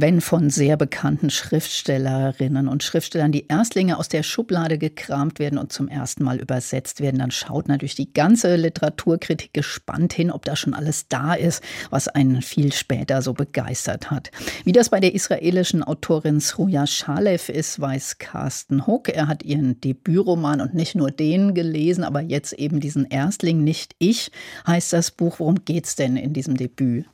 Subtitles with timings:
[0.00, 5.72] wenn von sehr bekannten Schriftstellerinnen und Schriftstellern die Erstlinge aus der Schublade gekramt werden und
[5.72, 10.54] zum ersten Mal übersetzt werden, dann schaut natürlich die ganze Literaturkritik gespannt hin, ob da
[10.54, 14.30] schon alles da ist, was einen viel später so begeistert hat.
[14.64, 19.08] Wie das bei der israelischen Autorin Sruja Shalev ist, weiß Carsten Huck.
[19.08, 23.94] Er hat ihren Debütroman und nicht nur den gelesen, aber jetzt eben diesen Erstling, nicht
[23.98, 24.30] ich,
[24.66, 25.40] heißt das Buch.
[25.40, 27.06] Worum geht's denn in diesem Debüt?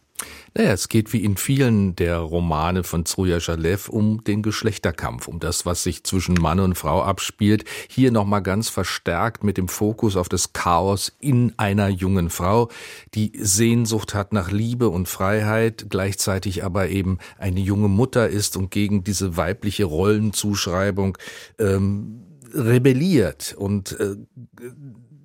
[0.55, 5.41] Naja, es geht wie in vielen der Romane von Zruja Shalev um den Geschlechterkampf, um
[5.41, 7.65] das, was sich zwischen Mann und Frau abspielt.
[7.89, 12.71] Hier nochmal ganz verstärkt mit dem Fokus auf das Chaos in einer jungen Frau,
[13.15, 18.71] die Sehnsucht hat nach Liebe und Freiheit, gleichzeitig aber eben eine junge Mutter ist und
[18.71, 21.19] gegen diese weibliche Rollenzuschreibung
[21.59, 22.23] ähm,
[22.53, 24.17] rebelliert und äh,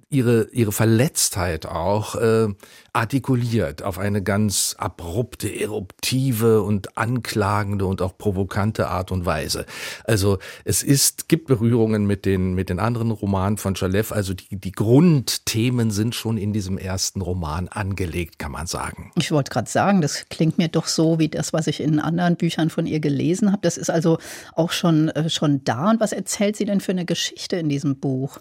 [0.10, 2.48] ihre, ihre Verletztheit auch äh,
[2.94, 9.66] artikuliert auf eine ganz abrupte, eruptive und anklagende und auch provokante Art und Weise.
[10.06, 14.58] Also es ist, gibt Berührungen mit den, mit den anderen Romanen von Chalev, also die,
[14.58, 19.12] die Grundthemen sind schon in diesem ersten Roman angelegt, kann man sagen.
[19.16, 22.36] Ich wollte gerade sagen, das klingt mir doch so wie das, was ich in anderen
[22.36, 23.62] Büchern von ihr gelesen habe.
[23.62, 24.18] Das ist also
[24.56, 25.92] auch schon, äh, schon da.
[25.92, 28.40] Und was erzählt sie denn für eine Geschichte in diesem Buch?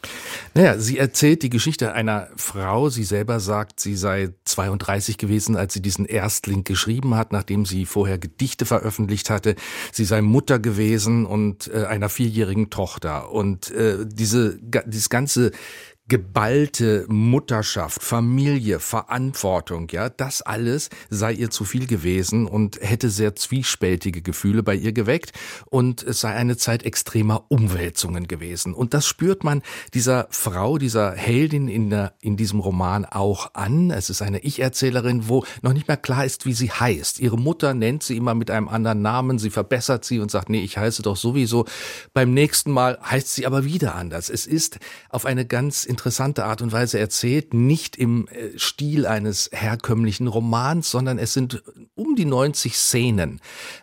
[0.54, 2.88] Naja, sie erzählt die Geschichte einer Frau.
[2.88, 7.84] Sie selber sagt, sie sei 32 gewesen, als sie diesen Erstling geschrieben hat, nachdem sie
[7.84, 9.56] vorher Gedichte veröffentlicht hatte.
[9.90, 13.32] Sie sei Mutter gewesen und äh, einer vierjährigen Tochter.
[13.32, 15.50] Und äh, diese, dieses ganze
[16.08, 23.36] geballte Mutterschaft, Familie, Verantwortung, ja, das alles sei ihr zu viel gewesen und hätte sehr
[23.36, 25.32] zwiespältige Gefühle bei ihr geweckt
[25.66, 28.72] und es sei eine Zeit extremer Umwälzungen gewesen.
[28.72, 33.90] Und das spürt man dieser Frau, dieser Heldin in, der, in diesem Roman auch an.
[33.90, 37.20] Es ist eine Ich-Erzählerin, wo noch nicht mehr klar ist, wie sie heißt.
[37.20, 40.62] Ihre Mutter nennt sie immer mit einem anderen Namen, sie verbessert sie und sagt, nee,
[40.62, 41.66] ich heiße doch sowieso.
[42.14, 44.30] Beim nächsten Mal heißt sie aber wieder anders.
[44.30, 44.78] Es ist
[45.10, 50.88] auf eine ganz interessante Art und Weise erzählt, nicht im äh, Stil eines herkömmlichen Romans,
[50.92, 51.60] sondern es sind
[51.96, 53.40] um die 90 Szenen,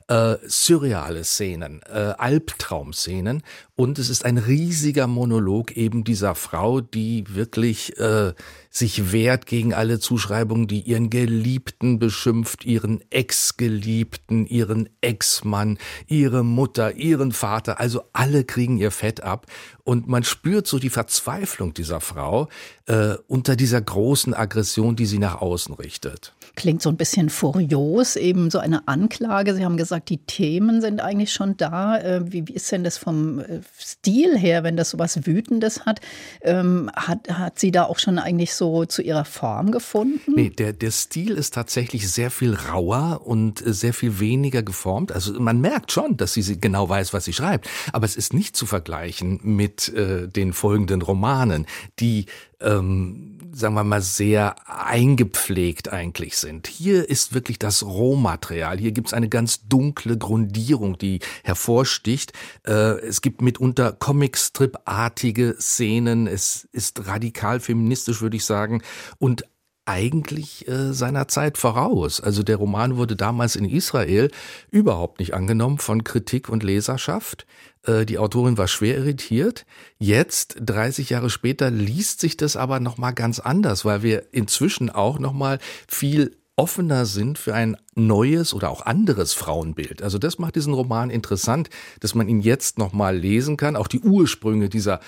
[0.07, 3.43] äh, surreale Szenen, äh, Albtraumszenen.
[3.75, 8.33] Und es ist ein riesiger Monolog eben dieser Frau, die wirklich äh,
[8.69, 15.77] sich wehrt gegen alle Zuschreibungen, die ihren Geliebten beschimpft, ihren Ex-Geliebten, ihren Ex-Mann,
[16.07, 19.47] ihre Mutter, ihren Vater, also alle kriegen ihr Fett ab.
[19.83, 22.47] Und man spürt so die Verzweiflung dieser Frau
[22.85, 26.33] äh, unter dieser großen Aggression, die sie nach außen richtet.
[26.55, 29.55] Klingt so ein bisschen furios, eben so eine Anklage.
[29.55, 31.97] Sie haben gesagt, die Themen sind eigentlich schon da.
[31.97, 35.85] Äh, wie, wie ist denn das vom äh, Stil her, wenn das so was Wütendes
[35.85, 36.01] hat?
[36.41, 40.33] Ähm, hat, hat sie da auch schon eigentlich so zu ihrer Form gefunden?
[40.35, 45.11] Nee, der, der Stil ist tatsächlich sehr viel rauer und äh, sehr viel weniger geformt.
[45.11, 47.69] Also man merkt schon, dass sie genau weiß, was sie schreibt.
[47.91, 51.65] Aber es ist nicht zu vergleichen mit äh, den folgenden Romanen,
[51.99, 52.25] die
[52.61, 56.67] ähm, sagen wir mal, sehr eingepflegt eigentlich sind.
[56.67, 58.77] Hier ist wirklich das Rohmaterial.
[58.77, 62.33] Hier gibt es eine ganz dunkle Grundierung, die hervorsticht.
[62.67, 66.27] Äh, es gibt mitunter Comicstrip-artige Szenen.
[66.27, 68.81] Es ist radikal feministisch, würde ich sagen.
[69.19, 69.45] Und
[69.85, 72.19] eigentlich äh, seiner Zeit voraus.
[72.19, 74.31] Also der Roman wurde damals in Israel
[74.71, 77.45] überhaupt nicht angenommen von Kritik und Leserschaft.
[77.83, 79.65] Äh, die Autorin war schwer irritiert.
[79.99, 85.19] Jetzt, 30 Jahre später, liest sich das aber nochmal ganz anders, weil wir inzwischen auch
[85.19, 90.01] nochmal viel offener sind für ein neues oder auch anderes Frauenbild.
[90.01, 91.69] Also das macht diesen Roman interessant,
[91.99, 94.99] dass man ihn jetzt nochmal lesen kann, auch die Ursprünge dieser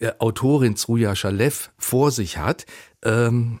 [0.00, 2.64] äh, Autorin Zruja Shalev vor sich hat.
[3.02, 3.60] Ähm,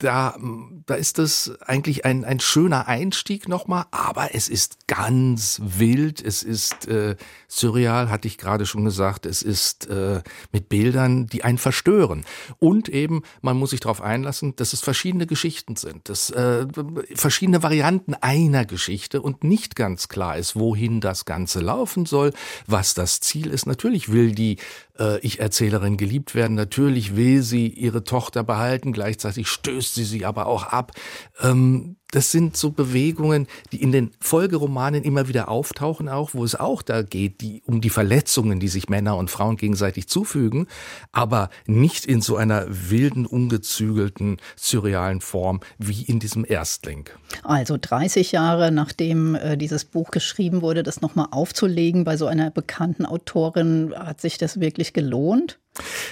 [0.00, 0.36] da,
[0.86, 6.42] da ist das eigentlich ein, ein schöner Einstieg nochmal, aber es ist ganz wild, es
[6.42, 7.16] ist äh,
[7.48, 10.22] surreal, hatte ich gerade schon gesagt, es ist äh,
[10.52, 12.24] mit Bildern, die einen verstören.
[12.58, 16.66] Und eben, man muss sich darauf einlassen, dass es verschiedene Geschichten sind, dass äh,
[17.14, 22.32] verschiedene Varianten einer Geschichte und nicht ganz klar ist, wohin das Ganze laufen soll,
[22.66, 23.66] was das Ziel ist.
[23.66, 24.56] Natürlich will die
[24.98, 30.46] äh, Ich-Erzählerin geliebt werden, natürlich will sie ihre Tochter behalten, gleichzeitig stößt sie sie aber
[30.46, 30.92] auch ab.
[31.40, 36.54] Ähm, das sind so Bewegungen, die in den Folgeromanen immer wieder auftauchen, auch wo es
[36.54, 40.66] auch da geht, die, um die Verletzungen, die sich Männer und Frauen gegenseitig zufügen,
[41.12, 47.08] aber nicht in so einer wilden, ungezügelten, surrealen Form wie in diesem Erstling.
[47.44, 52.50] Also 30 Jahre nachdem äh, dieses Buch geschrieben wurde, das nochmal aufzulegen bei so einer
[52.50, 55.59] bekannten Autorin, hat sich das wirklich gelohnt?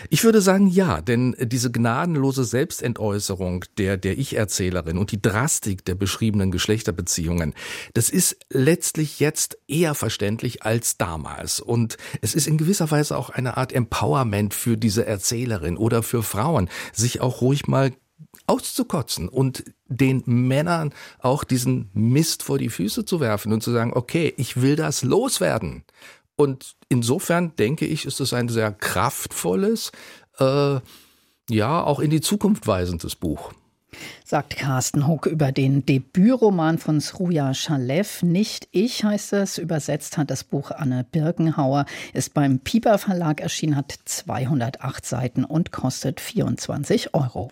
[0.09, 5.97] Ich würde sagen ja, denn diese gnadenlose Selbstentäußerung der, der Ich-Erzählerin und die Drastik der
[5.97, 7.55] beschriebenen Geschlechterbeziehungen,
[7.95, 11.61] das ist letztlich jetzt eher verständlich als damals.
[11.61, 16.23] Und es ist in gewisser Weise auch eine Art Empowerment für diese Erzählerin oder für
[16.23, 17.93] Frauen, sich auch ruhig mal
[18.47, 23.93] auszukotzen und den Männern auch diesen Mist vor die Füße zu werfen und zu sagen,
[23.95, 25.85] okay, ich will das loswerden.
[26.39, 29.91] Und insofern denke ich, ist es ein sehr kraftvolles,
[30.39, 30.79] äh,
[31.51, 33.53] ja, auch in die Zukunft weisendes Buch.
[34.25, 38.23] Sagt Carsten Huck über den Debütroman von Sruja Schalev.
[38.23, 39.59] Nicht ich heißt es.
[39.59, 41.87] Übersetzt hat das Buch Anne Birkenhauer.
[42.13, 47.51] Ist beim Pieper Verlag erschienen, hat 208 Seiten und kostet 24 Euro.